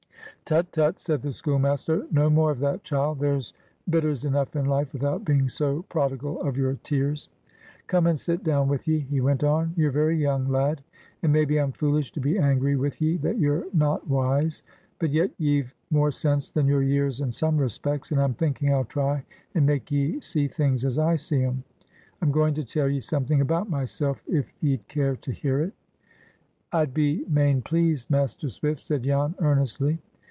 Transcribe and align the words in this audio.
"Tut, 0.43 0.69
tut!" 0.73 0.99
said 0.99 1.21
the 1.21 1.31
schoolmaster. 1.31 2.05
"No 2.11 2.29
more 2.29 2.51
of 2.51 2.59
that, 2.59 2.83
child. 2.83 3.19
There's 3.21 3.53
bitters 3.89 4.25
enough 4.25 4.53
in 4.53 4.65
life, 4.65 4.91
without 4.91 5.23
being 5.23 5.47
so 5.47 5.83
prodigal 5.83 6.41
of 6.41 6.57
your 6.57 6.73
tears." 6.83 7.29
"Come 7.87 8.05
and 8.05 8.19
sit 8.19 8.43
down 8.43 8.67
with 8.67 8.85
ye," 8.85 8.99
he 8.99 9.21
went 9.21 9.45
on. 9.45 9.71
"You're 9.77 9.91
very 9.93 10.17
young, 10.17 10.49
lad, 10.49 10.83
and 11.23 11.31
maybe 11.31 11.57
I'm 11.57 11.71
foolish 11.71 12.11
to 12.13 12.19
be 12.19 12.37
angry 12.37 12.75
with 12.75 13.01
ye 13.01 13.15
that 13.19 13.37
you're 13.39 13.63
not 13.71 14.05
wise. 14.09 14.63
But 14.99 15.11
yet 15.11 15.31
ye've 15.37 15.73
more 15.89 16.11
sense 16.11 16.49
than 16.49 16.67
your 16.67 16.83
years 16.83 17.21
in 17.21 17.31
some 17.31 17.55
respects, 17.57 18.11
and 18.11 18.19
I'm 18.19 18.33
thinking 18.33 18.73
I'll 18.73 18.83
try 18.83 19.23
and 19.55 19.65
make 19.65 19.89
ye 19.89 20.19
see 20.19 20.49
things 20.49 20.83
as 20.83 20.99
I 20.99 21.15
see 21.15 21.43
'em. 21.43 21.63
I'm 22.21 22.31
going 22.31 22.55
to 22.55 22.65
tell 22.65 22.89
ye 22.89 22.99
something 22.99 23.39
about 23.39 23.69
myself, 23.69 24.21
if 24.27 24.51
ye'd 24.59 24.85
care 24.89 25.15
to 25.15 25.31
hear 25.31 25.61
it." 25.61 25.71
"I'd 26.73 26.93
be 26.93 27.23
main 27.29 27.61
pleased, 27.61 28.09
Master 28.11 28.49
Swift," 28.49 28.81
said 28.83 29.03
Jan, 29.03 29.33
earnestly. 29.39 29.99